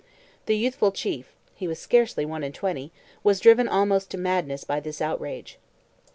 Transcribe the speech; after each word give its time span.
The 0.47 0.57
youthful 0.57 0.91
chief—he 0.91 1.67
was 1.67 1.77
scarcely 1.77 2.25
one 2.25 2.41
and 2.43 2.55
twenty—was 2.55 3.39
driven 3.39 3.67
almost 3.67 4.09
to 4.09 4.17
madness 4.17 4.63
by 4.63 4.79
this 4.79 4.99
outrage. 4.99 5.59